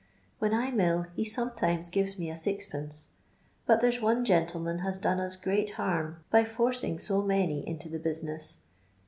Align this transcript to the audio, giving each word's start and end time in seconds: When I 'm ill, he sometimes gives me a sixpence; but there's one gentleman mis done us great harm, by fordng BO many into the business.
When 0.39 0.51
I 0.51 0.65
'm 0.69 0.79
ill, 0.79 1.03
he 1.13 1.23
sometimes 1.23 1.87
gives 1.89 2.17
me 2.17 2.31
a 2.31 2.35
sixpence; 2.35 3.09
but 3.67 3.81
there's 3.81 4.01
one 4.01 4.25
gentleman 4.25 4.81
mis 4.83 4.97
done 4.97 5.19
us 5.19 5.37
great 5.37 5.73
harm, 5.73 6.23
by 6.31 6.43
fordng 6.43 7.07
BO 7.07 7.21
many 7.21 7.59
into 7.67 7.87
the 7.87 7.99
business. 7.99 8.57